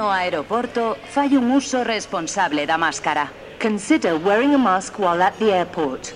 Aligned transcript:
un 0.00 1.56
uso 1.56 1.82
responsable 1.82 2.66
da 2.66 2.78
máscara. 2.78 3.30
Consider 3.60 4.14
wearing 4.24 4.54
a 4.54 4.58
mask 4.58 4.98
while 4.98 5.20
at 5.22 5.32
the 5.38 5.50
airport. 5.50 6.14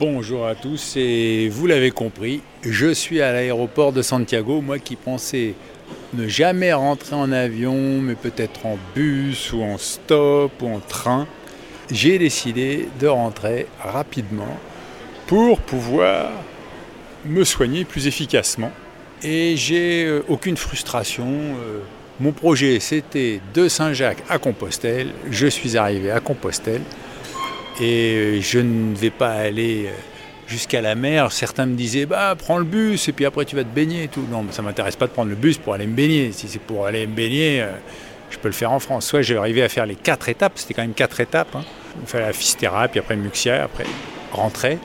Bonjour 0.00 0.46
à 0.46 0.54
tous 0.54 0.94
et 0.96 1.48
vous 1.50 1.66
l'avez 1.66 1.90
compris, 1.90 2.40
je 2.62 2.94
suis 2.94 3.20
à 3.20 3.32
l'aéroport 3.32 3.92
de 3.92 4.00
Santiago, 4.00 4.60
moi 4.60 4.78
qui 4.78 4.96
pensais 4.96 5.54
ne 6.14 6.28
jamais 6.28 6.72
rentrer 6.72 7.16
en 7.16 7.32
avion, 7.32 8.00
mais 8.00 8.14
peut-être 8.14 8.64
en 8.64 8.78
bus 8.94 9.52
ou 9.52 9.62
en 9.62 9.76
stop 9.76 10.52
ou 10.62 10.68
en 10.68 10.80
train. 10.80 11.26
J'ai 11.90 12.18
décidé 12.18 12.88
de 13.00 13.08
rentrer 13.08 13.66
rapidement 13.80 14.56
pour 15.26 15.60
pouvoir 15.60 16.30
me 17.24 17.44
soigner 17.44 17.84
plus 17.84 18.06
efficacement. 18.06 18.70
Et 19.22 19.56
j'ai 19.56 20.04
euh, 20.04 20.22
aucune 20.28 20.56
frustration. 20.56 21.26
euh, 21.26 21.80
Mon 22.20 22.32
projet, 22.32 22.80
c'était 22.80 23.40
de 23.54 23.68
Saint-Jacques 23.68 24.24
à 24.28 24.38
Compostelle. 24.38 25.10
Je 25.30 25.46
suis 25.46 25.76
arrivé 25.76 26.10
à 26.10 26.18
Compostelle 26.18 26.82
et 27.80 28.14
euh, 28.16 28.40
je 28.40 28.58
ne 28.58 28.92
vais 28.96 29.10
pas 29.10 29.30
aller 29.30 29.86
euh, 29.86 29.92
jusqu'à 30.48 30.80
la 30.80 30.96
mer. 30.96 31.30
Certains 31.30 31.66
me 31.66 31.76
disaient, 31.76 32.06
bah 32.06 32.34
prends 32.36 32.58
le 32.58 32.64
bus 32.64 33.08
et 33.08 33.12
puis 33.12 33.24
après 33.24 33.44
tu 33.44 33.54
vas 33.54 33.62
te 33.62 33.72
baigner 33.72 34.08
tout. 34.08 34.24
Non, 34.32 34.42
mais 34.42 34.50
ça 34.50 34.62
m'intéresse 34.62 34.96
pas 34.96 35.06
de 35.06 35.12
prendre 35.12 35.30
le 35.30 35.36
bus 35.36 35.58
pour 35.58 35.74
aller 35.74 35.86
me 35.86 35.94
baigner. 35.94 36.32
Si 36.32 36.48
c'est 36.48 36.60
pour 36.60 36.86
aller 36.86 37.06
me 37.06 37.14
baigner, 37.14 37.62
euh, 37.62 37.70
je 38.30 38.38
peux 38.38 38.48
le 38.48 38.54
faire 38.54 38.72
en 38.72 38.80
France. 38.80 39.06
Soit 39.06 39.22
j'ai 39.22 39.36
arrivé 39.36 39.62
à 39.62 39.68
faire 39.68 39.86
les 39.86 39.94
quatre 39.94 40.28
étapes, 40.28 40.54
c'était 40.56 40.74
quand 40.74 40.82
même 40.82 40.94
quatre 40.94 41.20
étapes. 41.20 41.54
Hein. 41.54 41.62
Fait 42.06 42.18
la 42.18 42.32
Fistera, 42.32 42.88
puis 42.88 42.98
après 42.98 43.14
Muxia, 43.14 43.62
après 43.62 43.86
rentrer. 44.32 44.78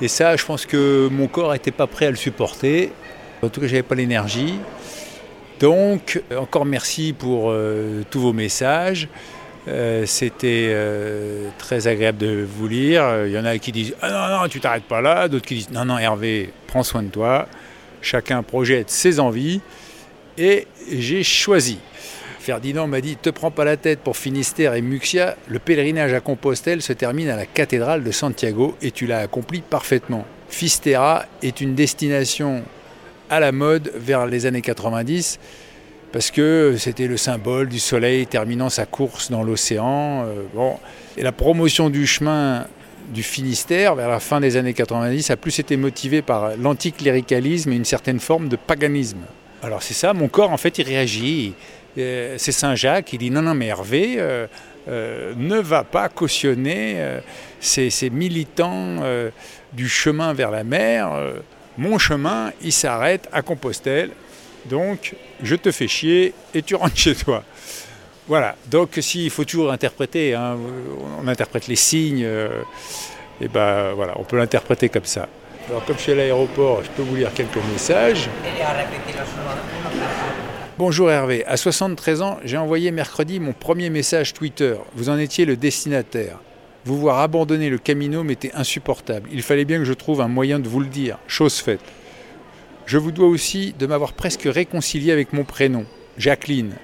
Et 0.00 0.06
ça, 0.06 0.36
je 0.36 0.44
pense 0.44 0.64
que 0.64 1.08
mon 1.10 1.26
corps 1.26 1.52
n'était 1.52 1.72
pas 1.72 1.88
prêt 1.88 2.06
à 2.06 2.10
le 2.10 2.16
supporter. 2.16 2.92
En 3.42 3.48
tout 3.48 3.60
cas, 3.60 3.66
j'avais 3.66 3.82
pas 3.82 3.96
l'énergie. 3.96 4.60
Donc, 5.60 6.22
euh, 6.30 6.38
encore 6.38 6.66
merci 6.66 7.14
pour 7.14 7.50
euh, 7.50 8.02
tous 8.10 8.20
vos 8.20 8.32
messages. 8.32 9.08
Euh, 9.68 10.04
C'était 10.06 10.74
très 11.58 11.88
agréable 11.88 12.18
de 12.18 12.46
vous 12.48 12.68
lire. 12.68 13.26
Il 13.26 13.32
y 13.32 13.38
en 13.38 13.44
a 13.44 13.58
qui 13.58 13.72
disent 13.72 13.94
Ah 14.00 14.10
non, 14.10 14.42
non, 14.42 14.48
tu 14.48 14.60
t'arrêtes 14.60 14.84
pas 14.84 15.00
là. 15.00 15.28
D'autres 15.28 15.46
qui 15.46 15.56
disent 15.56 15.70
Non, 15.70 15.84
non, 15.84 15.98
Hervé, 15.98 16.52
prends 16.66 16.82
soin 16.82 17.02
de 17.02 17.08
toi. 17.08 17.48
Chacun 18.00 18.42
projette 18.42 18.90
ses 18.90 19.18
envies. 19.18 19.60
Et 20.38 20.66
j'ai 20.92 21.22
choisi. 21.22 21.78
Ferdinand 22.38 22.86
m'a 22.86 23.00
dit 23.00 23.16
Te 23.16 23.30
prends 23.30 23.50
pas 23.50 23.64
la 23.64 23.76
tête 23.76 24.00
pour 24.00 24.16
Finistère 24.16 24.74
et 24.74 24.82
Muxia. 24.82 25.36
Le 25.48 25.58
pèlerinage 25.58 26.12
à 26.12 26.20
Compostelle 26.20 26.80
se 26.80 26.92
termine 26.92 27.28
à 27.28 27.36
la 27.36 27.46
cathédrale 27.46 28.04
de 28.04 28.12
Santiago 28.12 28.76
et 28.82 28.92
tu 28.92 29.06
l'as 29.06 29.18
accompli 29.18 29.62
parfaitement. 29.62 30.24
Fistera 30.48 31.24
est 31.42 31.60
une 31.60 31.74
destination 31.74 32.62
à 33.30 33.40
la 33.40 33.52
mode 33.52 33.92
vers 33.96 34.26
les 34.26 34.46
années 34.46 34.62
90 34.62 35.38
parce 36.12 36.30
que 36.30 36.76
c'était 36.78 37.08
le 37.08 37.16
symbole 37.16 37.68
du 37.68 37.78
soleil 37.78 38.26
terminant 38.26 38.70
sa 38.70 38.86
course 38.86 39.30
dans 39.30 39.42
l'océan. 39.42 40.24
Euh, 40.24 40.44
bon. 40.54 40.78
Et 41.16 41.22
la 41.22 41.32
promotion 41.32 41.90
du 41.90 42.06
chemin 42.06 42.66
du 43.08 43.22
Finistère 43.22 43.94
vers 43.94 44.08
la 44.08 44.18
fin 44.18 44.40
des 44.40 44.56
années 44.56 44.72
90 44.72 45.30
a 45.30 45.36
plus 45.36 45.58
été 45.58 45.76
motivée 45.76 46.22
par 46.22 46.56
l'anticléricalisme 46.56 47.72
et 47.72 47.76
une 47.76 47.84
certaine 47.84 48.18
forme 48.18 48.48
de 48.48 48.56
paganisme. 48.56 49.20
Alors 49.62 49.82
c'est 49.82 49.94
ça, 49.94 50.12
mon 50.12 50.28
corps 50.28 50.52
en 50.52 50.56
fait 50.56 50.78
il 50.78 50.84
réagit. 50.84 51.54
Euh, 51.98 52.36
c'est 52.38 52.52
Saint-Jacques, 52.52 53.12
il 53.12 53.18
dit 53.18 53.30
non, 53.30 53.42
non, 53.42 53.54
mais 53.54 53.66
Hervé 53.66 54.16
euh, 54.18 54.46
ne 55.36 55.58
va 55.58 55.84
pas 55.84 56.08
cautionner 56.08 56.96
ces, 57.60 57.90
militants 58.10 59.02
du 59.72 59.88
chemin 59.88 60.32
vers 60.32 60.50
la 60.50 60.64
mer. 60.64 61.10
Mon 61.78 61.98
chemin, 61.98 62.52
il 62.62 62.72
s'arrête 62.72 63.28
à 63.32 63.42
Compostelle. 63.42 64.10
Donc, 64.64 65.14
je 65.42 65.54
te 65.56 65.70
fais 65.70 65.88
chier 65.88 66.32
et 66.54 66.62
tu 66.62 66.74
rentres 66.74 66.96
chez 66.96 67.14
toi. 67.14 67.44
Voilà. 68.28 68.56
Donc, 68.70 68.98
s'il 69.00 69.30
faut 69.30 69.44
toujours 69.44 69.70
interpréter, 69.70 70.34
hein, 70.34 70.56
on 71.22 71.28
interprète 71.28 71.68
les 71.68 71.76
signes, 71.76 72.24
euh, 72.24 72.62
et 73.40 73.48
ben 73.48 73.92
voilà, 73.94 74.14
on 74.16 74.24
peut 74.24 74.36
l'interpréter 74.36 74.88
comme 74.88 75.04
ça. 75.04 75.28
Alors, 75.68 75.84
comme 75.84 75.96
je 75.96 76.02
suis 76.02 76.12
à 76.12 76.16
l'aéroport, 76.16 76.82
je 76.82 76.90
peux 76.90 77.02
vous 77.02 77.16
lire 77.16 77.32
quelques 77.34 77.62
messages. 77.72 78.28
Bonjour 80.78 81.10
Hervé, 81.10 81.44
à 81.46 81.56
73 81.56 82.22
ans, 82.22 82.38
j'ai 82.44 82.56
envoyé 82.56 82.90
mercredi 82.90 83.40
mon 83.40 83.52
premier 83.52 83.90
message 83.90 84.34
Twitter. 84.34 84.76
Vous 84.94 85.08
en 85.08 85.18
étiez 85.18 85.44
le 85.44 85.56
destinataire. 85.56 86.38
Vous 86.86 86.96
voir 86.96 87.18
abandonner 87.18 87.68
le 87.68 87.78
Camino 87.78 88.22
m'était 88.22 88.52
insupportable. 88.54 89.28
Il 89.32 89.42
fallait 89.42 89.64
bien 89.64 89.78
que 89.78 89.84
je 89.84 89.92
trouve 89.92 90.20
un 90.20 90.28
moyen 90.28 90.60
de 90.60 90.68
vous 90.68 90.78
le 90.78 90.86
dire. 90.86 91.18
Chose 91.26 91.56
faite. 91.56 91.80
Je 92.86 92.96
vous 92.96 93.10
dois 93.10 93.26
aussi 93.26 93.74
de 93.76 93.86
m'avoir 93.86 94.12
presque 94.12 94.44
réconcilié 94.46 95.10
avec 95.10 95.32
mon 95.32 95.42
prénom, 95.42 95.84
Jacqueline. 96.16 96.74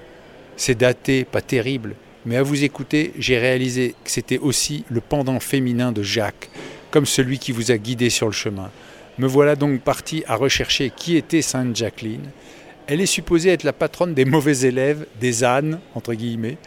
C'est 0.57 0.77
daté, 0.77 1.23
pas 1.23 1.39
terrible, 1.39 1.95
mais 2.25 2.35
à 2.35 2.43
vous 2.43 2.65
écouter, 2.65 3.13
j'ai 3.17 3.37
réalisé 3.37 3.95
que 4.03 4.11
c'était 4.11 4.39
aussi 4.39 4.83
le 4.89 4.99
pendant 4.99 5.39
féminin 5.39 5.93
de 5.93 6.03
Jacques, 6.03 6.49
comme 6.91 7.05
celui 7.05 7.39
qui 7.39 7.53
vous 7.53 7.71
a 7.71 7.77
guidé 7.77 8.09
sur 8.09 8.25
le 8.25 8.33
chemin. 8.33 8.71
Me 9.17 9.25
voilà 9.25 9.55
donc 9.55 9.79
parti 9.79 10.25
à 10.27 10.35
rechercher 10.35 10.91
qui 10.93 11.15
était 11.15 11.41
Sainte 11.41 11.77
Jacqueline. 11.77 12.29
Elle 12.87 12.99
est 12.99 13.05
supposée 13.05 13.51
être 13.51 13.63
la 13.63 13.71
patronne 13.71 14.13
des 14.13 14.25
mauvais 14.25 14.67
élèves, 14.67 15.05
des 15.21 15.45
ânes, 15.45 15.79
entre 15.95 16.13
guillemets. 16.13 16.57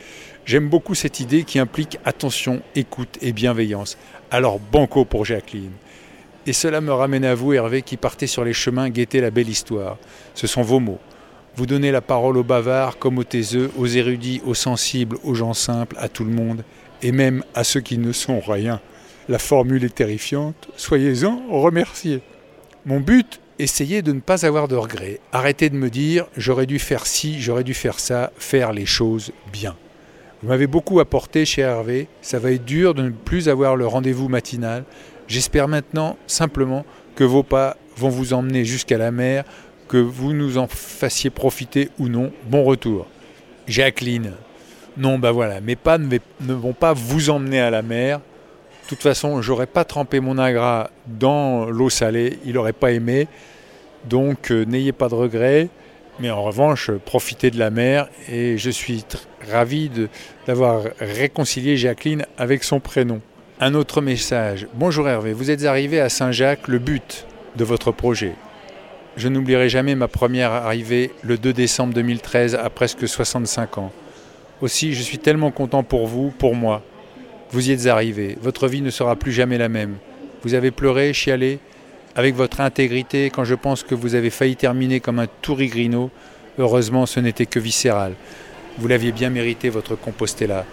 J'aime 0.47 0.69
beaucoup 0.69 0.95
cette 0.95 1.19
idée 1.19 1.43
qui 1.43 1.59
implique 1.59 1.99
attention, 2.05 2.63
écoute 2.77 3.19
et 3.21 3.33
bienveillance. 3.33 3.99
Alors 4.31 4.61
banco 4.61 5.05
pour 5.05 5.25
Jacqueline. 5.25 5.73
Et 6.47 6.53
cela 6.53 6.81
me 6.81 6.93
ramène 6.93 7.25
à 7.25 7.35
vous, 7.35 7.53
Hervé, 7.53 7.83
qui 7.83 7.97
partez 7.97 8.29
sur 8.29 8.45
les 8.45 8.53
chemins 8.53 8.89
guetter 8.89 9.21
la 9.21 9.33
belle 9.33 9.49
histoire. 9.49 9.99
Ce 10.35 10.47
sont 10.47 10.63
vos 10.63 10.79
mots. 10.79 11.01
Vous 11.57 11.67
donnez 11.67 11.91
la 11.91 12.01
parole 12.01 12.37
aux 12.37 12.45
bavards 12.45 12.97
comme 12.99 13.19
aux 13.19 13.25
taiseux, 13.25 13.73
aux 13.77 13.89
érudits, 13.89 14.41
aux 14.47 14.55
sensibles, 14.55 15.19
aux 15.25 15.35
gens 15.35 15.53
simples, 15.53 15.97
à 15.99 16.09
tout 16.09 16.25
le 16.25 16.31
monde, 16.31 16.63
et 17.03 17.11
même 17.11 17.43
à 17.57 17.65
ceux 17.65 17.81
qui 17.81 17.99
ne 17.99 18.13
sont 18.13 18.39
rien. 18.39 18.81
La 19.29 19.41
formule 19.41 19.83
est 19.83 19.97
terrifiante, 19.97 20.69
soyez-en 20.77 21.43
remerciés. 21.51 22.21
Mon 22.85 23.01
but, 23.01 23.41
essayez 23.59 24.01
de 24.01 24.13
ne 24.13 24.21
pas 24.21 24.47
avoir 24.47 24.69
de 24.69 24.77
regrets. 24.77 25.19
Arrêtez 25.33 25.71
de 25.71 25.77
me 25.77 25.91
dire 25.91 26.27
j'aurais 26.37 26.67
dû 26.67 26.79
faire 26.79 27.05
ci, 27.05 27.41
j'aurais 27.41 27.65
dû 27.65 27.75
faire 27.75 27.99
ça, 27.99 28.31
faire 28.39 28.73
les 28.73 28.87
choses 28.87 29.33
bien. 29.53 29.75
Vous 30.43 30.49
m'avez 30.49 30.67
beaucoup 30.67 31.01
apporté 31.01 31.45
chez 31.47 31.63
Hervé, 31.63 32.09
ça 32.21 32.39
va 32.39 32.53
être 32.53 32.65
dur 32.65 32.93
de 32.95 33.03
ne 33.03 33.11
plus 33.11 33.49
avoir 33.49 33.75
le 33.75 33.87
rendez-vous 33.87 34.29
matinal. 34.29 34.85
J'espère 35.29 35.67
maintenant 35.67 36.19
simplement 36.27 36.85
que 37.15 37.25
vos 37.25 37.43
pas 37.43 37.77
vont 37.97 38.11
vous 38.11 38.35
emmener 38.35 38.65
jusqu'à 38.65 38.99
la 38.99 39.11
mer, 39.11 39.45
que 39.89 39.97
vous 39.97 40.35
nous 40.35 40.59
en 40.59 40.67
fassiez 40.67 41.31
profiter 41.31 41.89
ou 41.99 42.09
non. 42.09 42.33
Bon 42.45 42.65
retour. 42.65 43.07
Jacqueline. 43.67 44.33
Non, 44.99 45.19
bah 45.19 45.33
voilà, 45.33 45.61
mes 45.61 45.77
pas 45.77 45.99
ne 45.99 46.19
vont 46.41 46.73
pas 46.73 46.93
vous 46.93 47.31
emmener 47.31 47.61
à 47.61 47.71
la 47.71 47.83
mer. 47.83 48.19
De 48.19 48.89
toute 48.89 49.03
façon, 49.03 49.43
j'aurais 49.43 49.67
pas 49.67 49.85
trempé 49.85 50.21
mon 50.21 50.39
agra 50.39 50.91
dans 51.07 51.67
l'eau 51.67 51.91
salée, 51.91 52.39
il 52.45 52.53
n'aurait 52.53 52.73
pas 52.73 52.93
aimé. 52.93 53.27
Donc 54.09 54.51
euh, 54.51 54.65
n'ayez 54.65 54.93
pas 54.93 55.09
de 55.09 55.15
regrets. 55.15 55.69
Mais 56.19 56.31
en 56.31 56.43
revanche, 56.43 56.91
profitez 57.05 57.51
de 57.51 57.59
la 57.59 57.71
mer 57.71 58.09
et 58.31 58.57
je 58.57 58.71
suis 58.71 59.05
ravi 59.51 59.91
d'avoir 60.47 60.85
réconcilié 60.99 61.77
Jacqueline 61.77 62.25
avec 62.39 62.65
son 62.65 62.81
prénom. 62.81 63.21
Un 63.61 63.75
autre 63.75 64.01
message. 64.01 64.67
Bonjour 64.75 65.07
Hervé, 65.09 65.35
vous 65.35 65.51
êtes 65.51 65.65
arrivé 65.65 66.01
à 66.01 66.09
Saint-Jacques, 66.09 66.69
le 66.69 66.79
but 66.79 67.27
de 67.57 67.65
votre 67.65 67.93
projet. 67.93 68.33
Je 69.19 69.29
n'oublierai 69.29 69.69
jamais 69.69 69.95
ma 69.95 70.09
première 70.09 70.53
arrivée 70.53 71.11
le 71.23 71.37
2 71.37 71.53
décembre 71.53 71.93
2013 71.93 72.55
à 72.55 72.71
presque 72.71 73.07
65 73.07 73.79
ans. 73.79 73.93
Aussi, 74.63 74.95
je 74.95 75.03
suis 75.03 75.19
tellement 75.19 75.51
content 75.51 75.83
pour 75.83 76.07
vous, 76.07 76.33
pour 76.39 76.55
moi. 76.55 76.83
Vous 77.51 77.69
y 77.69 77.73
êtes 77.73 77.87
arrivé. 77.87 78.39
Votre 78.41 78.69
vie 78.69 78.81
ne 78.81 78.91
sera 78.91 79.17
plus 79.17 79.33
jamais 79.33 79.59
la 79.59 79.69
même. 79.69 79.97
Vous 80.43 80.55
avez 80.55 80.71
pleuré, 80.71 81.13
chialé, 81.13 81.59
avec 82.17 82.35
votre 82.35 82.63
intégrité 82.63 83.31
quand 83.31 83.45
je 83.45 83.55
pense 83.55 83.83
que 83.83 83.95
vous 83.95 84.15
avez 84.15 84.31
failli 84.31 84.57
terminer 84.57 85.01
comme 85.01 85.19
un 85.19 85.27
tourigrino. 85.43 86.11
Heureusement, 86.59 87.05
ce 87.05 87.21
n'était 87.21 87.45
que 87.45 87.61
viscéral. 87.61 88.15
Vous 88.79 88.89
l'aviez 88.89 89.13
bien 89.13 89.29
mérité, 89.29 89.69
votre 89.69 89.97
Compostela. 89.97 90.65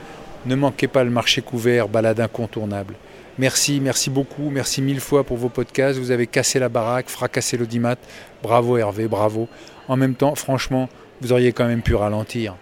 Ne 0.46 0.56
manquez 0.56 0.88
pas 0.88 1.04
le 1.04 1.10
marché 1.10 1.42
couvert, 1.42 1.90
balade 1.90 2.22
incontournable. 2.22 2.96
Merci, 3.38 3.82
merci 3.82 4.10
beaucoup, 4.10 4.50
merci 4.50 4.82
mille 4.82 5.02
fois 5.02 5.26
pour 5.26 5.36
vos 5.36 5.50
podcasts. 5.50 6.00
Vous 6.00 6.12
avez 6.12 6.28
cassé 6.28 6.60
la 6.60 6.70
baraque, 6.70 7.10
fracassé 7.10 7.58
l'audimat. 7.58 7.98
Bravo 8.42 8.78
Hervé, 8.78 9.08
bravo. 9.08 9.50
En 9.90 9.98
même 9.98 10.16
temps, 10.16 10.36
franchement, 10.36 10.88
vous 11.20 11.34
auriez 11.34 11.52
quand 11.52 11.68
même 11.68 11.82
pu 11.82 11.96
ralentir. 11.96 12.56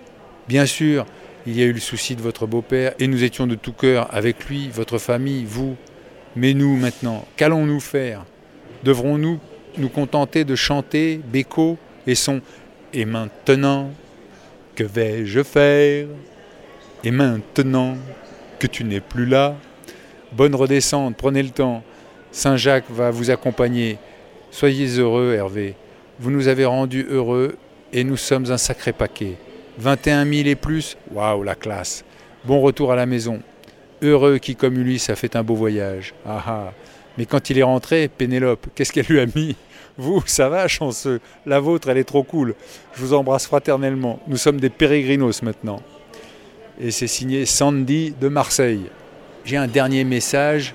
Bien 0.47 0.65
sûr, 0.65 1.05
il 1.45 1.55
y 1.55 1.61
a 1.61 1.65
eu 1.65 1.73
le 1.73 1.79
souci 1.79 2.15
de 2.15 2.21
votre 2.21 2.47
beau-père 2.47 2.93
et 2.97 3.07
nous 3.07 3.23
étions 3.23 3.45
de 3.45 3.55
tout 3.55 3.73
cœur 3.73 4.07
avec 4.11 4.45
lui, 4.45 4.69
votre 4.69 4.97
famille, 4.97 5.45
vous. 5.45 5.75
Mais 6.35 6.55
nous, 6.55 6.77
maintenant, 6.77 7.25
qu'allons-nous 7.35 7.79
faire? 7.79 8.25
Devrons-nous 8.83 9.39
nous 9.77 9.89
contenter 9.89 10.43
de 10.43 10.55
chanter 10.55 11.19
Beko 11.31 11.77
et 12.07 12.15
son 12.15 12.41
Et 12.93 13.05
maintenant, 13.05 13.91
que 14.75 14.83
vais-je 14.83 15.43
faire? 15.43 16.07
Et 17.03 17.11
maintenant 17.11 17.97
que 18.59 18.67
tu 18.67 18.83
n'es 18.83 18.99
plus 18.99 19.25
là? 19.25 19.55
Bonne 20.31 20.55
redescente, 20.55 21.15
prenez 21.17 21.43
le 21.43 21.49
temps. 21.49 21.83
Saint-Jacques 22.31 22.89
va 22.89 23.11
vous 23.11 23.29
accompagner. 23.29 23.97
Soyez 24.49 24.97
heureux, 24.97 25.33
Hervé. 25.33 25.75
Vous 26.19 26.31
nous 26.31 26.47
avez 26.47 26.65
rendus 26.65 27.05
heureux 27.09 27.55
et 27.91 28.03
nous 28.03 28.17
sommes 28.17 28.51
un 28.51 28.57
sacré 28.57 28.93
paquet. 28.93 29.35
21 29.77 30.25
000 30.25 30.47
et 30.47 30.55
plus 30.55 30.97
Waouh, 31.11 31.43
la 31.43 31.55
classe 31.55 32.03
Bon 32.43 32.59
retour 32.59 32.91
à 32.91 32.95
la 32.95 33.05
maison. 33.05 33.41
Heureux 34.01 34.37
qui, 34.37 34.55
comme 34.55 34.77
Ulysse, 34.77 35.09
a 35.09 35.15
fait 35.15 35.35
un 35.35 35.43
beau 35.43 35.55
voyage. 35.55 36.13
Ah 36.25 36.43
ah 36.45 36.73
Mais 37.17 37.25
quand 37.25 37.49
il 37.49 37.59
est 37.59 37.63
rentré, 37.63 38.07
Pénélope, 38.07 38.67
qu'est-ce 38.75 38.91
qu'elle 38.91 39.05
lui 39.05 39.19
a 39.19 39.25
mis? 39.25 39.55
Vous, 39.97 40.23
ça 40.25 40.49
va, 40.49 40.67
chanceux. 40.67 41.19
La 41.45 41.59
vôtre, 41.59 41.89
elle 41.89 41.97
est 41.97 42.05
trop 42.05 42.23
cool. 42.23 42.55
Je 42.93 43.01
vous 43.01 43.13
embrasse 43.13 43.45
fraternellement. 43.45 44.19
Nous 44.27 44.37
sommes 44.37 44.59
des 44.59 44.69
pérégrinos 44.69 45.43
maintenant. 45.43 45.81
Et 46.79 46.91
c'est 46.91 47.07
signé 47.07 47.45
Sandy 47.45 48.13
de 48.19 48.27
Marseille. 48.27 48.89
J'ai 49.43 49.57
un 49.57 49.67
dernier 49.67 50.03
message. 50.03 50.73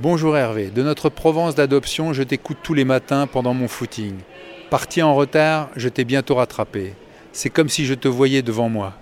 Bonjour 0.00 0.36
Hervé, 0.36 0.70
de 0.74 0.82
notre 0.82 1.08
Provence 1.08 1.54
d'adoption, 1.54 2.12
je 2.12 2.24
t'écoute 2.24 2.56
tous 2.62 2.74
les 2.74 2.84
matins 2.84 3.28
pendant 3.28 3.54
mon 3.54 3.68
footing. 3.68 4.14
Parti 4.68 5.02
en 5.02 5.14
retard, 5.14 5.70
je 5.76 5.88
t'ai 5.88 6.04
bientôt 6.04 6.34
rattrapé. 6.34 6.94
C'est 7.32 7.50
comme 7.50 7.68
si 7.68 7.86
je 7.86 7.94
te 7.94 8.08
voyais 8.08 8.42
devant 8.42 8.68
moi. 8.68 8.94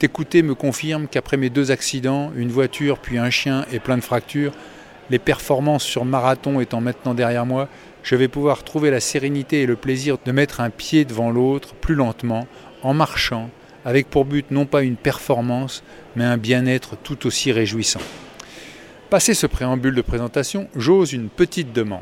T'écouter 0.00 0.42
me 0.42 0.56
confirme 0.56 1.06
qu'après 1.06 1.36
mes 1.36 1.50
deux 1.50 1.70
accidents, 1.70 2.32
une 2.34 2.50
voiture 2.50 2.98
puis 2.98 3.18
un 3.18 3.30
chien 3.30 3.64
et 3.70 3.78
plein 3.78 3.96
de 3.96 4.02
fractures, 4.02 4.52
les 5.10 5.18
performances 5.18 5.84
sur 5.84 6.04
marathon 6.04 6.60
étant 6.60 6.80
maintenant 6.80 7.14
derrière 7.14 7.46
moi, 7.46 7.68
je 8.02 8.16
vais 8.16 8.28
pouvoir 8.28 8.64
trouver 8.64 8.90
la 8.90 9.00
sérénité 9.00 9.62
et 9.62 9.66
le 9.66 9.76
plaisir 9.76 10.16
de 10.24 10.32
mettre 10.32 10.60
un 10.60 10.70
pied 10.70 11.04
devant 11.04 11.30
l'autre 11.30 11.74
plus 11.74 11.94
lentement, 11.94 12.46
en 12.82 12.94
marchant, 12.94 13.50
avec 13.84 14.08
pour 14.08 14.24
but 14.24 14.50
non 14.50 14.66
pas 14.66 14.82
une 14.82 14.96
performance, 14.96 15.82
mais 16.16 16.24
un 16.24 16.36
bien-être 16.36 16.96
tout 16.96 17.26
aussi 17.26 17.52
réjouissant. 17.52 18.00
Passé 19.10 19.34
ce 19.34 19.46
préambule 19.46 19.94
de 19.94 20.02
présentation, 20.02 20.68
j'ose 20.76 21.12
une 21.12 21.28
petite 21.28 21.72
demande. 21.72 22.00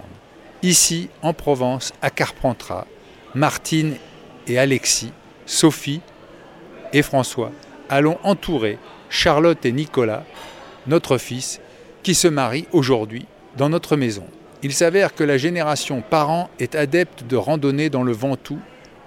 Ici, 0.62 1.08
en 1.22 1.32
Provence, 1.32 1.92
à 2.02 2.10
Carpentras, 2.10 2.86
Martine 3.34 3.94
et 4.46 4.58
Alexis, 4.58 5.12
Sophie 5.46 6.00
et 6.92 7.02
François 7.02 7.52
allons 7.88 8.18
entourer 8.22 8.78
Charlotte 9.08 9.64
et 9.64 9.72
Nicolas, 9.72 10.24
notre 10.86 11.18
fils, 11.18 11.60
qui 12.08 12.14
se 12.14 12.26
marient 12.26 12.64
aujourd'hui 12.72 13.26
dans 13.58 13.68
notre 13.68 13.94
maison. 13.94 14.24
Il 14.62 14.72
s'avère 14.72 15.14
que 15.14 15.24
la 15.24 15.36
génération 15.36 16.00
parent 16.00 16.48
est 16.58 16.74
adepte 16.74 17.24
de 17.28 17.36
randonnée 17.36 17.90
dans 17.90 18.02
le 18.02 18.12
Ventoux 18.12 18.60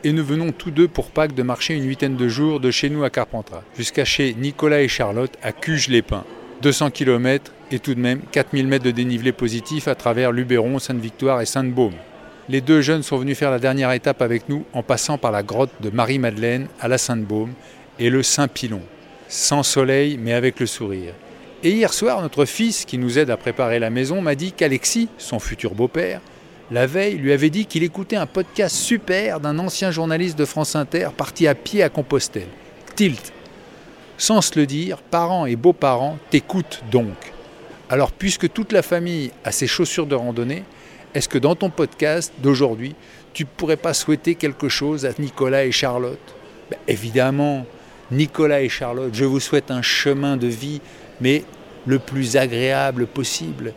et 0.03 0.11
nous 0.11 0.23
venons 0.23 0.51
tous 0.51 0.69
deux 0.69 0.87
pour 0.87 1.09
Pâques 1.09 1.33
de 1.33 1.41
marcher 1.41 1.73
une 1.73 1.87
huitaine 1.87 2.15
de 2.15 2.27
jours 2.27 2.59
de 2.59 2.69
chez 2.69 2.91
nous 2.91 3.03
à 3.03 3.09
Carpentras 3.09 3.63
jusqu'à 3.75 4.05
chez 4.05 4.35
Nicolas 4.35 4.83
et 4.83 4.87
Charlotte 4.87 5.33
à 5.41 5.51
Cuges-les-Pins. 5.51 6.25
200 6.61 6.91
km 6.91 7.51
et 7.71 7.79
tout 7.79 7.95
de 7.95 7.99
même 7.99 8.21
4000 8.31 8.67
mètres 8.67 8.85
de 8.85 8.91
dénivelé 8.91 9.31
positif 9.31 9.87
à 9.87 9.95
travers 9.95 10.31
Luberon, 10.31 10.77
Sainte-Victoire 10.77 11.41
et 11.41 11.47
Sainte-Baume. 11.47 11.95
Les 12.49 12.61
deux 12.61 12.81
jeunes 12.81 13.01
sont 13.01 13.17
venus 13.17 13.35
faire 13.35 13.49
la 13.49 13.57
dernière 13.57 13.93
étape 13.93 14.21
avec 14.21 14.47
nous 14.47 14.63
en 14.73 14.83
passant 14.83 15.17
par 15.17 15.31
la 15.31 15.41
grotte 15.41 15.73
de 15.81 15.89
Marie-Madeleine 15.89 16.67
à 16.79 16.87
la 16.87 16.99
Sainte-Baume 16.99 17.53
et 17.97 18.11
le 18.11 18.21
Saint-Pilon, 18.21 18.83
sans 19.27 19.63
soleil 19.63 20.19
mais 20.21 20.33
avec 20.33 20.59
le 20.59 20.67
sourire. 20.67 21.15
Et 21.63 21.73
hier 21.73 21.93
soir, 21.93 22.23
notre 22.23 22.45
fils, 22.45 22.85
qui 22.85 22.97
nous 22.97 23.19
aide 23.19 23.29
à 23.29 23.37
préparer 23.37 23.77
la 23.77 23.91
maison, 23.91 24.19
m'a 24.19 24.33
dit 24.33 24.51
qu'Alexis, 24.51 25.09
son 25.19 25.37
futur 25.37 25.75
beau-père, 25.75 26.19
la 26.71 26.87
veille, 26.87 27.17
lui 27.17 27.33
avait 27.33 27.51
dit 27.51 27.67
qu'il 27.67 27.83
écoutait 27.83 28.15
un 28.15 28.25
podcast 28.25 28.75
super 28.75 29.39
d'un 29.39 29.59
ancien 29.59 29.91
journaliste 29.91 30.39
de 30.39 30.45
France 30.45 30.75
Inter 30.75 31.09
parti 31.15 31.47
à 31.47 31.53
pied 31.53 31.83
à 31.83 31.89
Compostelle. 31.89 32.47
Tilt. 32.95 33.31
Sans 34.17 34.41
se 34.41 34.57
le 34.59 34.65
dire, 34.65 35.03
parents 35.03 35.45
et 35.45 35.55
beaux-parents 35.55 36.17
t'écoutent 36.31 36.81
donc. 36.91 37.33
Alors, 37.91 38.11
puisque 38.11 38.51
toute 38.51 38.71
la 38.71 38.81
famille 38.81 39.31
a 39.43 39.51
ses 39.51 39.67
chaussures 39.67 40.07
de 40.07 40.15
randonnée, 40.15 40.63
est-ce 41.13 41.29
que 41.29 41.37
dans 41.37 41.55
ton 41.55 41.69
podcast 41.69 42.33
d'aujourd'hui, 42.39 42.95
tu 43.33 43.43
ne 43.43 43.49
pourrais 43.55 43.77
pas 43.77 43.93
souhaiter 43.93 44.33
quelque 44.33 44.67
chose 44.67 45.05
à 45.05 45.11
Nicolas 45.19 45.65
et 45.65 45.71
Charlotte? 45.71 46.35
Ben, 46.71 46.79
Évidemment, 46.87 47.67
Nicolas 48.11 48.61
et 48.61 48.69
Charlotte, 48.69 49.13
je 49.13 49.25
vous 49.25 49.39
souhaite 49.39 49.71
un 49.71 49.81
chemin 49.81 50.37
de 50.37 50.47
vie, 50.47 50.81
mais 51.21 51.43
le 51.85 51.99
plus 51.99 52.37
agréable 52.37 53.07
possible, 53.07 53.73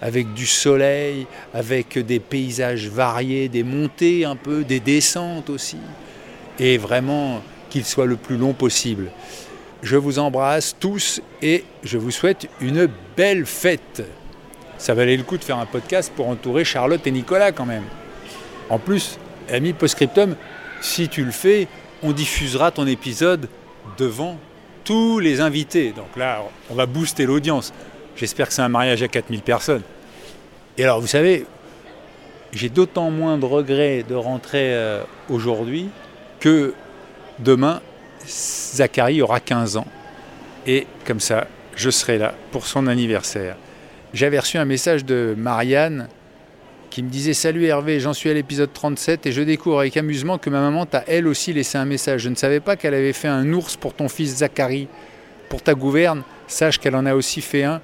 avec 0.00 0.32
du 0.34 0.46
soleil, 0.46 1.26
avec 1.54 1.98
des 1.98 2.20
paysages 2.20 2.88
variés, 2.88 3.48
des 3.48 3.62
montées 3.64 4.24
un 4.24 4.36
peu, 4.36 4.64
des 4.64 4.80
descentes 4.80 5.50
aussi, 5.50 5.78
et 6.58 6.78
vraiment 6.78 7.42
qu'il 7.70 7.84
soit 7.84 8.06
le 8.06 8.16
plus 8.16 8.36
long 8.36 8.52
possible. 8.52 9.10
Je 9.82 9.96
vous 9.96 10.18
embrasse 10.18 10.76
tous 10.78 11.20
et 11.40 11.64
je 11.84 11.98
vous 11.98 12.10
souhaite 12.10 12.48
une 12.60 12.88
belle 13.16 13.46
fête. 13.46 14.02
Ça 14.76 14.94
valait 14.94 15.16
le 15.16 15.22
coup 15.22 15.38
de 15.38 15.44
faire 15.44 15.58
un 15.58 15.66
podcast 15.66 16.12
pour 16.14 16.28
entourer 16.28 16.64
Charlotte 16.64 17.06
et 17.06 17.10
Nicolas 17.10 17.52
quand 17.52 17.66
même. 17.66 17.84
En 18.70 18.78
plus, 18.78 19.18
ami 19.50 19.72
postscriptum, 19.72 20.36
si 20.80 21.08
tu 21.08 21.24
le 21.24 21.30
fais, 21.30 21.68
on 22.02 22.12
diffusera 22.12 22.70
ton 22.70 22.86
épisode 22.86 23.48
devant 23.98 24.38
tous 24.88 25.18
les 25.18 25.42
invités. 25.42 25.92
Donc 25.92 26.16
là, 26.16 26.42
on 26.70 26.74
va 26.74 26.86
booster 26.86 27.26
l'audience. 27.26 27.74
J'espère 28.16 28.48
que 28.48 28.54
c'est 28.54 28.62
un 28.62 28.70
mariage 28.70 29.02
à 29.02 29.08
4000 29.08 29.42
personnes. 29.42 29.82
Et 30.78 30.84
alors, 30.84 30.98
vous 30.98 31.06
savez, 31.06 31.44
j'ai 32.54 32.70
d'autant 32.70 33.10
moins 33.10 33.36
de 33.36 33.44
regrets 33.44 34.02
de 34.08 34.14
rentrer 34.14 34.72
euh, 34.72 35.02
aujourd'hui 35.28 35.90
que 36.40 36.72
demain, 37.38 37.82
Zachary 38.26 39.20
aura 39.20 39.40
15 39.40 39.76
ans. 39.76 39.86
Et 40.66 40.86
comme 41.04 41.20
ça, 41.20 41.48
je 41.76 41.90
serai 41.90 42.16
là 42.16 42.32
pour 42.50 42.66
son 42.66 42.86
anniversaire. 42.86 43.56
J'avais 44.14 44.38
reçu 44.38 44.56
un 44.56 44.64
message 44.64 45.04
de 45.04 45.34
Marianne 45.36 46.08
qui 46.90 47.02
me 47.02 47.08
disait 47.08 47.34
Salut 47.34 47.64
Hervé, 47.64 48.00
j'en 48.00 48.12
suis 48.12 48.30
à 48.30 48.34
l'épisode 48.34 48.72
37 48.72 49.26
et 49.26 49.32
je 49.32 49.42
découvre 49.42 49.80
avec 49.80 49.96
amusement 49.96 50.38
que 50.38 50.50
ma 50.50 50.60
maman 50.60 50.86
t'a 50.86 51.04
elle 51.06 51.26
aussi 51.26 51.52
laissé 51.52 51.78
un 51.78 51.84
message. 51.84 52.22
Je 52.22 52.28
ne 52.28 52.34
savais 52.34 52.60
pas 52.60 52.76
qu'elle 52.76 52.94
avait 52.94 53.12
fait 53.12 53.28
un 53.28 53.52
ours 53.52 53.76
pour 53.76 53.94
ton 53.94 54.08
fils 54.08 54.36
Zachary. 54.36 54.88
Pour 55.48 55.62
ta 55.62 55.74
gouverne, 55.74 56.22
sache 56.46 56.78
qu'elle 56.78 56.94
en 56.94 57.06
a 57.06 57.14
aussi 57.14 57.40
fait 57.40 57.64
un 57.64 57.80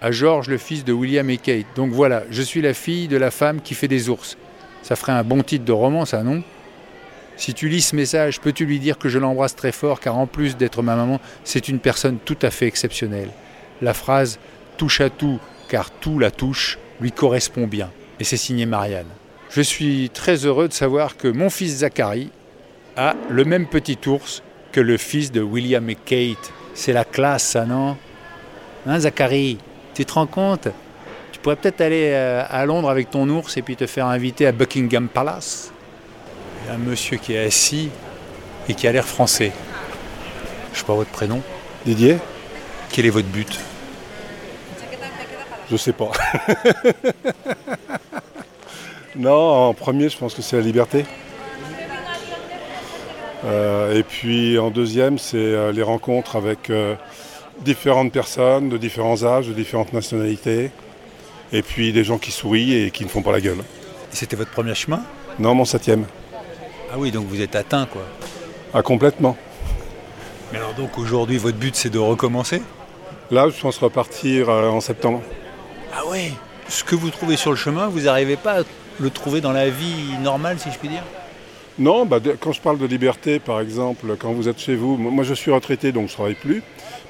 à 0.00 0.10
George, 0.10 0.48
le 0.48 0.56
fils 0.56 0.84
de 0.84 0.92
William 0.92 1.28
et 1.28 1.36
Kate. 1.36 1.66
Donc 1.76 1.92
voilà, 1.92 2.22
je 2.30 2.40
suis 2.40 2.62
la 2.62 2.72
fille 2.72 3.06
de 3.06 3.18
la 3.18 3.30
femme 3.30 3.60
qui 3.60 3.74
fait 3.74 3.88
des 3.88 4.08
ours. 4.08 4.38
Ça 4.82 4.96
ferait 4.96 5.12
un 5.12 5.22
bon 5.22 5.42
titre 5.42 5.66
de 5.66 5.72
roman, 5.72 6.06
ça, 6.06 6.22
non? 6.22 6.42
Si 7.36 7.52
tu 7.52 7.68
lis 7.68 7.82
ce 7.82 7.96
message, 7.96 8.40
peux-tu 8.40 8.64
lui 8.64 8.78
dire 8.78 8.98
que 8.98 9.08
je 9.08 9.18
l'embrasse 9.18 9.54
très 9.54 9.72
fort, 9.72 10.00
car 10.00 10.16
en 10.16 10.26
plus 10.26 10.56
d'être 10.56 10.82
ma 10.82 10.96
maman, 10.96 11.20
c'est 11.44 11.68
une 11.68 11.80
personne 11.80 12.18
tout 12.24 12.38
à 12.42 12.50
fait 12.50 12.66
exceptionnelle? 12.66 13.30
La 13.82 13.92
phrase 13.92 14.38
touche 14.78 15.00
à 15.02 15.10
tout, 15.10 15.38
car 15.68 15.90
tout 15.90 16.18
la 16.18 16.30
touche, 16.30 16.78
lui 17.00 17.12
correspond 17.12 17.66
bien 17.66 17.90
et 18.20 18.24
c'est 18.24 18.36
signé 18.36 18.66
Marianne. 18.66 19.08
Je 19.50 19.62
suis 19.62 20.10
très 20.10 20.44
heureux 20.46 20.68
de 20.68 20.72
savoir 20.72 21.16
que 21.16 21.26
mon 21.26 21.50
fils 21.50 21.78
Zachary 21.78 22.30
a 22.96 23.16
le 23.30 23.44
même 23.44 23.66
petit 23.66 23.98
ours 24.06 24.42
que 24.70 24.80
le 24.80 24.96
fils 24.96 25.32
de 25.32 25.40
William 25.40 25.88
et 25.90 25.96
Kate. 25.96 26.52
C'est 26.74 26.92
la 26.92 27.04
classe, 27.04 27.44
ça, 27.44 27.64
non? 27.64 27.96
Hein, 28.86 29.00
Zachary 29.00 29.58
Tu 29.94 30.04
te 30.04 30.12
rends 30.12 30.26
compte? 30.26 30.68
Tu 31.32 31.40
pourrais 31.40 31.56
peut-être 31.56 31.80
aller 31.80 32.10
euh, 32.12 32.44
à 32.48 32.64
Londres 32.66 32.90
avec 32.90 33.10
ton 33.10 33.28
ours 33.28 33.56
et 33.56 33.62
puis 33.62 33.74
te 33.74 33.86
faire 33.86 34.06
inviter 34.06 34.46
à 34.46 34.52
Buckingham 34.52 35.08
Palace. 35.08 35.72
Il 36.62 36.68
y 36.68 36.70
a 36.70 36.74
un 36.74 36.78
monsieur 36.78 37.16
qui 37.16 37.32
est 37.32 37.46
assis 37.46 37.88
et 38.68 38.74
qui 38.74 38.86
a 38.86 38.92
l'air 38.92 39.06
français. 39.06 39.52
Je 40.72 40.78
sais 40.78 40.84
pas 40.84 40.94
votre 40.94 41.10
prénom. 41.10 41.40
Didier? 41.86 42.18
Quel 42.90 43.06
est 43.06 43.10
votre 43.10 43.28
but? 43.28 43.58
Je 45.70 45.76
sais 45.76 45.92
pas. 45.92 46.10
Non, 49.16 49.68
en 49.68 49.74
premier, 49.74 50.08
je 50.08 50.16
pense 50.16 50.34
que 50.34 50.40
c'est 50.40 50.56
la 50.56 50.62
liberté. 50.62 51.04
Euh, 53.44 53.98
et 53.98 54.02
puis 54.02 54.58
en 54.58 54.70
deuxième, 54.70 55.18
c'est 55.18 55.36
euh, 55.36 55.72
les 55.72 55.82
rencontres 55.82 56.36
avec 56.36 56.70
euh, 56.70 56.94
différentes 57.60 58.12
personnes 58.12 58.68
de 58.68 58.78
différents 58.78 59.22
âges, 59.24 59.48
de 59.48 59.52
différentes 59.52 59.92
nationalités. 59.92 60.70
Et 61.52 61.62
puis 61.62 61.92
des 61.92 62.04
gens 62.04 62.18
qui 62.18 62.30
sourient 62.30 62.84
et 62.84 62.90
qui 62.90 63.04
ne 63.04 63.10
font 63.10 63.22
pas 63.22 63.32
la 63.32 63.40
gueule. 63.40 63.58
C'était 64.10 64.36
votre 64.36 64.52
premier 64.52 64.74
chemin? 64.74 65.02
Non, 65.38 65.54
mon 65.54 65.64
septième. 65.64 66.06
Ah 66.92 66.94
oui, 66.96 67.10
donc 67.10 67.26
vous 67.26 67.40
êtes 67.42 67.56
atteint, 67.56 67.86
quoi. 67.86 68.02
Ah, 68.72 68.82
complètement. 68.82 69.36
Mais 70.52 70.58
alors 70.58 70.74
donc 70.74 70.96
aujourd'hui, 70.98 71.36
votre 71.36 71.58
but, 71.58 71.74
c'est 71.74 71.90
de 71.90 71.98
recommencer? 71.98 72.62
Là, 73.30 73.48
je 73.48 73.60
pense 73.60 73.78
repartir 73.78 74.48
en 74.48 74.80
septembre. 74.80 75.20
Ah 75.92 76.02
oui 76.08 76.32
Ce 76.68 76.84
que 76.84 76.94
vous 76.94 77.10
trouvez 77.10 77.36
sur 77.36 77.50
le 77.50 77.56
chemin, 77.56 77.88
vous 77.88 78.02
n'arrivez 78.02 78.36
pas 78.36 78.60
à 78.60 78.62
le 79.00 79.10
trouver 79.10 79.40
dans 79.40 79.52
la 79.52 79.70
vie 79.70 80.18
normale, 80.22 80.58
si 80.58 80.70
je 80.70 80.78
puis 80.78 80.88
dire? 80.88 81.02
Non, 81.78 82.04
bah, 82.04 82.18
quand 82.38 82.52
je 82.52 82.60
parle 82.60 82.78
de 82.78 82.86
liberté, 82.86 83.38
par 83.38 83.60
exemple, 83.60 84.14
quand 84.18 84.32
vous 84.32 84.48
êtes 84.48 84.58
chez 84.58 84.76
vous, 84.76 84.96
moi 84.96 85.24
je 85.24 85.34
suis 85.34 85.50
retraité 85.50 85.92
donc 85.92 86.08
je 86.08 86.12
ne 86.12 86.14
travaille 86.14 86.34
plus, 86.34 86.62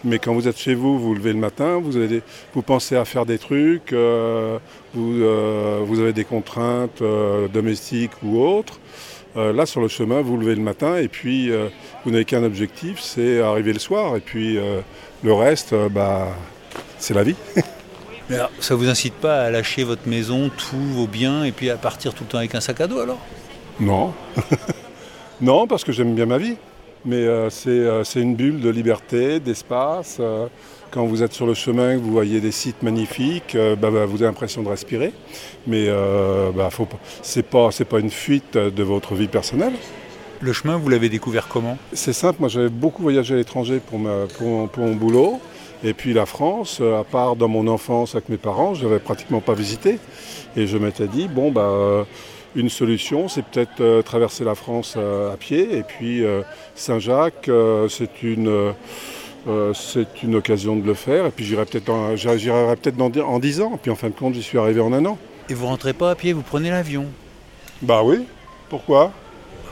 mais 0.04 0.18
quand 0.18 0.32
vous 0.32 0.49
êtes 0.49 0.58
chez 0.58 0.75
vous, 0.75 0.99
vous, 0.99 1.14
levez 1.14 1.32
le 1.32 1.38
matin, 1.38 1.80
vous, 1.82 1.92
vous 2.54 2.62
pensez 2.62 2.96
à 2.96 3.04
faire 3.04 3.26
des 3.26 3.38
trucs, 3.38 3.92
euh, 3.92 4.58
vous, 4.94 5.22
euh, 5.22 5.80
vous, 5.84 6.00
avez 6.00 6.12
des 6.12 6.25
contraintes 6.25 7.02
euh, 7.02 7.49
domestiques 7.49 8.12
ou 8.22 8.40
autres. 8.40 8.78
là, 9.37 9.66
sur 9.66 9.80
le 9.80 9.88
chemin, 9.88 10.20
vous 10.22 10.37
levez 10.37 10.54
le 10.54 10.62
matin 10.62 10.96
et 10.96 11.08
puis 11.08 11.50
vous 12.04 12.10
n'avez 12.10 12.25
qu'un 12.25 12.44
objectif, 12.44 13.00
c'est 13.00 13.40
arriver 13.40 13.72
le 13.72 13.78
soir. 13.78 14.16
Et 14.16 14.20
puis 14.20 14.58
le 15.22 15.32
reste, 15.32 15.75
bah, 15.90 16.28
c'est 16.99 17.14
la 17.14 17.22
vie. 17.22 17.37
Mais 18.30 18.37
alors, 18.37 18.50
ça 18.60 18.76
vous 18.76 18.88
incite 18.88 19.14
pas 19.14 19.40
à 19.42 19.50
lâcher 19.50 19.82
votre 19.82 20.06
maison, 20.08 20.50
tous 20.56 20.76
vos 20.76 21.08
biens, 21.08 21.42
et 21.42 21.50
puis 21.50 21.68
à 21.68 21.76
partir 21.76 22.14
tout 22.14 22.22
le 22.22 22.28
temps 22.30 22.38
avec 22.38 22.54
un 22.54 22.60
sac 22.60 22.80
à 22.80 22.87
dos 22.87 23.00
alors? 23.00 23.18
Non. 23.80 24.12
non, 25.40 25.66
parce 25.66 25.82
que 25.82 25.90
j'aime 25.90 26.14
bien 26.14 26.26
ma 26.26 26.38
vie. 26.38 26.54
mais 27.04 27.16
euh, 27.16 27.50
c'est 27.50 27.70
euh, 27.70 28.04
c'est 28.04 28.20
une 28.20 28.37
bulle 28.37 28.60
de 28.60 28.68
liberté, 28.70 29.40
d'espace. 29.40 30.18
euh, 30.20 30.46
quand 30.92 31.06
vous 31.06 31.25
êtes 31.25 31.32
sur 31.32 31.46
le 31.46 31.54
chemin, 31.54 31.94
que 31.96 32.00
vous 32.00 32.12
voyez 32.12 32.40
des 32.40 32.52
sites 32.52 32.82
magnifiques, 32.82 33.56
bah, 33.80 33.90
bah, 33.90 34.06
vous 34.06 34.16
avez 34.16 34.26
l'impression 34.26 34.62
de 34.62 34.68
respirer. 34.68 35.12
Mais 35.68 35.87
bah, 35.87 36.68
pas- 36.68 36.99
c'est 37.22 37.44
pas, 37.44 38.00
une 38.00 38.10
fuite 38.10 38.56
de 38.56 38.82
votre 38.82 39.14
vie 39.14 39.28
personnelle. 39.28 39.75
Le 40.40 40.52
chemin, 40.52 40.76
vous 40.76 40.88
l'avez 40.88 41.08
découvert 41.08 41.46
comment? 41.46 41.78
C'est 41.92 42.12
simple, 42.12 42.38
moi 42.40 42.49
j'avais 42.49 42.70
beaucoup 42.70 43.02
voyagé 43.02 43.34
à 43.34 43.37
l'étranger 43.37 43.78
pour, 43.78 44.00
pour 44.72 44.82
mon 44.84 44.94
boulot. 44.96 45.40
Et 45.82 45.94
puis 45.94 46.12
la 46.12 46.26
France, 46.26 46.78
euh, 46.80 47.00
à 47.00 47.04
part 47.04 47.37
dans 47.37 47.49
mon 47.49 47.66
enfance 47.66 48.14
avec 48.14 48.28
mes 48.28 48.37
parents, 48.37 48.75
je 48.75 48.84
n'avais 48.84 48.99
pratiquement 48.99 49.40
pas 49.40 49.54
visité. 49.54 49.99
Et 50.56 50.66
je 50.66 50.76
m'étais 50.76 51.06
dit, 51.06 51.26
bon, 51.28 51.50
bah, 51.50 51.62
euh, 51.62 52.04
une 52.56 52.68
solution, 52.68 53.28
c'est 53.28 53.44
peut-être 53.44 53.80
euh, 53.80 54.02
traverser 54.02 54.44
la 54.44 54.54
France 54.54 54.94
euh, 54.96 55.32
à 55.32 55.37
pied. 55.37 55.76
Et 55.78 55.82
puis 55.82 56.25
euh, 56.25 56.42
Saint-Jacques, 56.75 57.49
c'est 57.88 58.22
une, 58.22 58.75
c'est 59.75 60.22
une 60.22 60.34
occasion 60.34 60.76
de 60.76 60.87
le 60.87 60.94
faire. 60.94 61.26
Et 61.26 61.30
puis 61.30 61.44
j'irai 61.44 61.64
peut-être 61.64 61.88
en, 61.88 62.14
j'irai- 62.16 62.76
peut-être 62.76 62.96
dans 62.96 63.10
en 63.26 63.38
10 63.38 63.60
ans. 63.62 63.72
Et 63.75 63.78
puis 63.78 63.90
en 63.90 63.96
fin 63.96 64.08
de 64.08 64.14
compte, 64.14 64.34
j'y 64.34 64.42
suis 64.42 64.58
arrivé 64.58 64.80
en 64.80 64.92
un 64.92 65.04
an. 65.06 65.16
Et 65.49 65.54
vous 65.54 65.66
rentrez 65.66 65.92
pas 65.94 66.10
à 66.10 66.14
pied, 66.14 66.32
vous 66.32 66.42
prenez 66.42 66.70
l'avion? 66.70 67.06
Bah 67.82 68.02
oui, 68.04 68.26
pourquoi? 68.68 69.12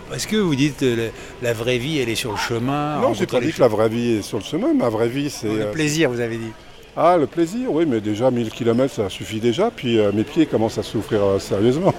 Parce 0.09 0.27
que 0.27 0.37
vous 0.37 0.55
dites 0.55 0.83
euh, 0.83 1.11
la, 1.43 1.53
vraie 1.53 1.79
vie, 1.79 1.99
elle 1.99 2.09
est 2.09 2.15
sur 2.15 2.31
le 2.31 2.39
chemin. 2.39 3.01
Non, 3.01 3.13
j'ai 3.13 3.27
pas 3.27 3.41
dit 3.41 3.53
que 3.53 3.61
la 3.61 3.69
vraie 3.69 3.89
vie 3.89 4.17
est 4.17 4.23
sur 4.23 4.39
le 4.39 4.45
chemin. 4.45 4.73
Ma 4.73 4.89
vraie 4.89 5.09
vie, 5.09 5.29
c'est... 5.29 5.49
Le 5.49 5.61
euh, 5.63 5.73
plaisir, 5.73 6.11
vous 6.11 6.21
avez 6.21 6.39
dit. 6.39 6.51
Ah, 6.97 7.17
le 7.19 7.27
plaisir, 7.27 7.71
oui, 7.71 7.85
mais 7.87 8.01
déjà 8.01 8.31
1000 8.31 8.51
km, 8.51 8.93
ça 8.93 9.09
suffit 9.11 9.39
déjà. 9.39 9.71
Puis 9.71 9.99
euh, 9.99 10.11
mes 10.13 10.25
pieds 10.25 10.47
commencent 10.47 10.79
à 10.79 10.83
souffrir 10.83 11.23
euh, 11.23 11.39
sérieusement. 11.39 11.95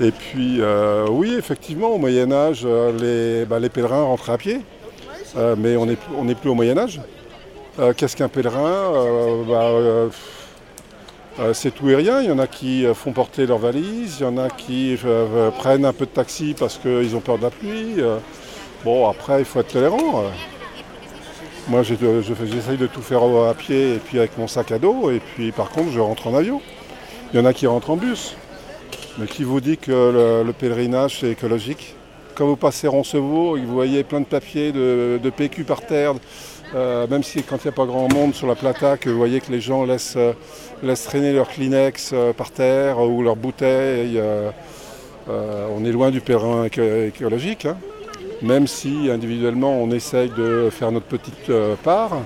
Et 0.00 0.10
puis, 0.10 0.60
oui, 1.10 1.34
effectivement, 1.38 1.90
au 1.90 1.98
Moyen-Âge, 1.98 2.66
les, 2.98 3.44
bah, 3.44 3.60
les 3.60 3.68
pèlerins 3.68 4.02
rentraient 4.02 4.32
à 4.32 4.38
pied. 4.38 4.60
Mais 5.58 5.76
on 5.76 5.86
n'est 5.86 5.98
on 6.18 6.24
n'est 6.24 6.34
plus 6.34 6.50
au 6.50 6.54
Moyen-Âge. 6.54 7.00
Qu'est-ce 7.96 8.16
qu'un 8.16 8.28
pèlerin? 8.28 9.44
Bah, 9.46 10.08
C'est 11.54 11.74
tout 11.74 11.88
et 11.88 11.96
rien. 11.96 12.20
Il 12.20 12.28
y 12.28 12.30
en 12.30 12.38
a 12.38 12.46
qui 12.46 12.84
euh, 12.84 12.94
font 12.94 13.12
porter 13.12 13.46
leurs 13.46 13.58
valises, 13.58 14.18
il 14.20 14.22
y 14.22 14.26
en 14.26 14.36
a 14.38 14.48
qui 14.48 14.94
euh, 14.94 14.98
euh, 15.04 15.50
prennent 15.50 15.84
un 15.84 15.92
peu 15.92 16.04
de 16.04 16.10
taxi 16.10 16.54
parce 16.58 16.78
qu'ils 16.78 17.16
ont 17.16 17.20
peur 17.20 17.38
de 17.38 17.44
la 17.44 17.50
pluie. 17.50 17.94
Euh, 17.98 18.18
bon, 18.84 19.08
après, 19.08 19.40
il 19.40 19.44
faut 19.44 19.60
être 19.60 19.72
tolérant. 19.72 20.20
euh. 20.20 20.28
Moi, 21.68 21.82
j'essaye 21.82 22.76
de 22.76 22.86
tout 22.86 23.02
faire 23.02 23.22
à 23.22 23.54
pied 23.54 23.94
et 23.94 23.98
puis 23.98 24.18
avec 24.18 24.36
mon 24.36 24.46
sac 24.46 24.72
à 24.72 24.78
dos. 24.78 25.10
Et 25.10 25.20
puis, 25.20 25.52
par 25.52 25.70
contre, 25.70 25.90
je 25.92 26.00
rentre 26.00 26.26
en 26.26 26.34
avion. 26.34 26.60
Il 27.32 27.40
y 27.40 27.42
en 27.42 27.46
a 27.46 27.52
qui 27.52 27.66
rentrent 27.66 27.90
en 27.90 27.96
bus. 27.96 28.36
Mais 29.18 29.26
qui 29.26 29.44
vous 29.44 29.60
dit 29.60 29.78
que 29.78 29.90
le, 29.90 30.42
le 30.44 30.52
pèlerinage, 30.52 31.20
c'est 31.20 31.30
écologique? 31.30 31.94
Quand 32.34 32.46
vous 32.46 32.56
passez 32.56 32.88
Roncevaux 32.88 33.56
et 33.56 33.60
que 33.60 33.66
vous 33.66 33.74
voyez 33.74 34.04
plein 34.04 34.20
de 34.20 34.26
papiers 34.26 34.72
de 34.72 35.30
PQ 35.30 35.64
par 35.64 35.82
terre, 35.82 36.14
euh, 36.74 37.06
même 37.06 37.22
si 37.22 37.42
quand 37.42 37.56
il 37.58 37.66
n'y 37.66 37.68
a 37.68 37.72
pas 37.72 37.84
grand 37.86 38.12
monde 38.12 38.34
sur 38.34 38.46
la 38.46 38.54
plata, 38.54 38.96
que 38.96 39.10
vous 39.10 39.16
voyez 39.16 39.40
que 39.40 39.50
les 39.52 39.60
gens 39.60 39.84
laissent, 39.84 40.14
euh, 40.16 40.32
laissent 40.82 41.04
traîner 41.04 41.32
leurs 41.32 41.48
Kleenex 41.48 42.10
euh, 42.12 42.32
par 42.32 42.50
terre 42.50 42.98
ou 43.00 43.22
leurs 43.22 43.36
bouteilles, 43.36 44.20
on 45.28 45.84
est 45.84 45.92
loin 45.92 46.10
du 46.10 46.18
éco- 46.18 47.06
écologique. 47.06 47.66
hein. 47.66 47.76
Même 48.42 48.66
si 48.66 49.08
individuellement 49.10 49.80
on 49.80 49.90
essaye 49.92 50.30
de 50.30 50.68
faire 50.70 50.90
notre 50.90 51.06
petite 51.06 51.50
part. 51.84 52.16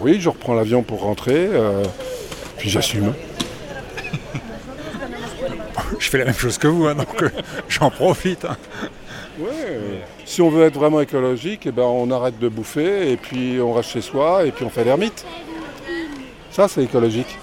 Oui, 0.00 0.18
je 0.20 0.30
reprends 0.30 0.54
l'avion 0.54 0.82
pour 0.82 1.02
rentrer, 1.02 1.48
puis 2.56 2.70
j'assume. 2.70 3.12
Je 5.98 6.08
fais 6.08 6.18
la 6.18 6.24
même 6.26 6.34
chose 6.34 6.56
que 6.56 6.66
vous, 6.68 6.86
hein, 6.86 6.94
donc 6.94 7.24
j'en 7.68 7.90
profite. 7.90 8.44
hein. 8.46 8.56
Ouais. 9.40 9.78
Si 10.24 10.42
on 10.42 10.50
veut 10.50 10.64
être 10.64 10.74
vraiment 10.78 11.00
écologique, 11.00 11.62
eh 11.66 11.70
ben, 11.72 11.82
on 11.82 12.10
arrête 12.10 12.38
de 12.38 12.48
bouffer 12.48 13.10
et 13.12 13.16
puis 13.16 13.58
on 13.60 13.72
reste 13.72 13.90
chez 13.90 14.00
soi 14.02 14.44
et 14.46 14.52
puis 14.52 14.64
on 14.64 14.70
fait 14.70 14.84
l'ermite. 14.84 15.24
Ça, 16.50 16.68
c'est 16.68 16.82
écologique. 16.84 17.38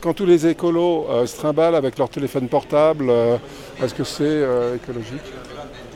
Quand 0.00 0.14
tous 0.14 0.24
les 0.24 0.46
écolos 0.46 1.06
euh, 1.10 1.26
se 1.26 1.36
trimballent 1.36 1.74
avec 1.74 1.98
leur 1.98 2.08
téléphone 2.08 2.48
portable, 2.48 3.06
euh, 3.10 3.36
est-ce 3.82 3.92
que 3.94 4.04
c'est 4.04 4.22
euh, 4.24 4.76
écologique? 4.76 5.20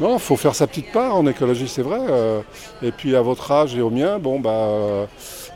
Non, 0.00 0.14
il 0.16 0.20
faut 0.20 0.36
faire 0.36 0.54
sa 0.54 0.66
petite 0.66 0.92
part 0.92 1.16
en 1.16 1.26
écologie, 1.26 1.68
c'est 1.68 1.80
vrai. 1.82 2.00
euh, 2.10 2.40
et 2.82 2.90
puis 2.92 3.16
à 3.16 3.22
votre 3.22 3.50
âge 3.50 3.74
et 3.74 3.80
au 3.80 3.88
mien, 3.90 4.18
bon, 4.18 4.40
bah, 4.40 4.50
euh, 4.50 5.06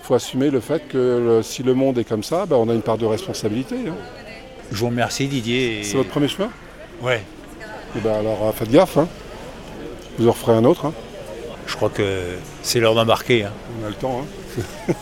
faut 0.02 0.14
assumer 0.14 0.48
le 0.50 0.60
fait 0.60 0.88
que 0.88 0.96
le- 0.96 1.42
si 1.42 1.62
le 1.62 1.74
monde 1.74 1.98
est 1.98 2.04
comme 2.04 2.22
ça, 2.22 2.46
bah, 2.46 2.56
on 2.58 2.68
a 2.70 2.72
une 2.74 2.80
part 2.82 2.96
de 2.96 3.04
responsabilité. 3.04 3.74
hein. 3.88 3.94
Je 4.72 4.76
vous 4.78 4.86
remercie 4.86 5.26
Didier. 5.26 5.80
et- 5.80 5.84
C'est 5.84 5.96
votre 5.98 6.08
premier 6.10 6.28
chemin? 6.28 6.48
Ouais, 7.02 7.22
Eh 7.96 8.00
ben, 8.00 8.12
Alors 8.20 8.54
faites 8.54 8.70
gaffe. 8.70 8.96
hein. 8.98 9.08
Vous 10.18 10.28
en 10.28 10.32
referez 10.32 10.52
un 10.52 10.64
autre. 10.64 10.86
hein. 10.86 10.92
je 11.66 11.74
crois 11.76 11.90
que 11.90 12.22
c'est 12.62 12.80
l'heure 12.80 12.94
d'embarquer. 12.94 13.44
hein. 13.44 13.52
On 13.82 13.86
a 13.86 13.88
le 13.88 13.94
temps. 13.94 14.22
hein. 14.22 14.92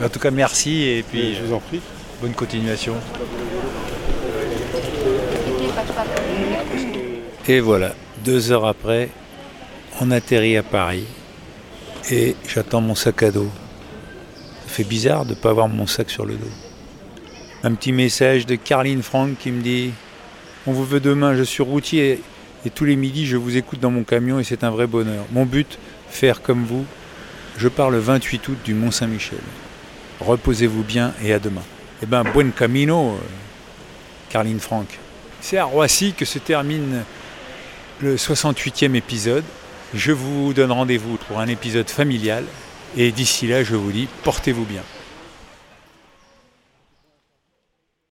En 0.04 0.08
tout 0.08 0.18
cas, 0.20 0.30
merci 0.30 0.82
et 0.84 1.02
puis 1.02 1.20
Et 1.30 1.34
je 1.34 1.42
vous 1.42 1.54
en 1.54 1.58
prie. 1.60 1.78
euh, 1.78 2.20
bonne 2.22 2.34
continuation. 2.34 2.94
Et 7.48 7.60
voilà, 7.60 7.94
deux 8.24 8.52
heures 8.52 8.64
après, 8.66 9.10
on 10.00 10.10
atterrit 10.10 10.56
à 10.56 10.62
Paris 10.62 11.04
et 12.10 12.36
j'attends 12.48 12.80
mon 12.80 12.94
sac 12.94 13.22
à 13.22 13.30
dos. 13.30 13.50
Ça 14.66 14.68
fait 14.72 14.84
bizarre 14.84 15.24
de 15.24 15.30
ne 15.30 15.34
pas 15.34 15.50
avoir 15.50 15.68
mon 15.68 15.86
sac 15.86 16.10
sur 16.10 16.24
le 16.24 16.34
dos. 16.34 16.50
Un 17.62 17.74
petit 17.74 17.92
message 17.92 18.46
de 18.46 18.54
Carline 18.56 19.02
Franck 19.02 19.38
qui 19.38 19.50
me 19.50 19.62
dit 19.62 19.92
On 20.66 20.72
vous 20.72 20.84
veut 20.84 21.00
demain, 21.00 21.34
je 21.34 21.42
suis 21.42 21.62
routier 21.62 22.20
et 22.64 22.70
tous 22.70 22.84
les 22.84 22.96
midis 22.96 23.26
je 23.26 23.36
vous 23.36 23.56
écoute 23.56 23.80
dans 23.80 23.90
mon 23.90 24.04
camion 24.04 24.38
et 24.40 24.44
c'est 24.44 24.64
un 24.64 24.70
vrai 24.70 24.86
bonheur. 24.86 25.24
Mon 25.32 25.44
but, 25.44 25.78
faire 26.08 26.42
comme 26.42 26.64
vous. 26.64 26.84
Je 27.56 27.68
pars 27.68 27.90
le 27.90 27.98
28 27.98 28.48
août 28.48 28.58
du 28.64 28.74
Mont-Saint-Michel. 28.74 29.38
Reposez-vous 30.20 30.82
bien 30.82 31.12
et 31.22 31.32
à 31.32 31.38
demain. 31.38 31.62
Eh 32.02 32.06
ben, 32.06 32.24
buen 32.24 32.50
camino, 32.52 33.10
euh, 33.10 33.18
Carline 34.30 34.60
Franck. 34.60 34.98
C'est 35.40 35.58
à 35.58 35.64
Roissy 35.64 36.14
que 36.14 36.24
se 36.24 36.38
termine 36.38 37.04
le 38.00 38.16
68e 38.16 38.94
épisode. 38.94 39.44
Je 39.92 40.10
vous 40.12 40.52
donne 40.52 40.72
rendez-vous 40.72 41.16
pour 41.28 41.38
un 41.38 41.46
épisode 41.46 41.88
familial. 41.88 42.44
Et 42.96 43.12
d'ici 43.12 43.46
là, 43.46 43.62
je 43.62 43.76
vous 43.76 43.92
dis, 43.92 44.08
portez-vous 44.22 44.64
bien. 44.64 44.82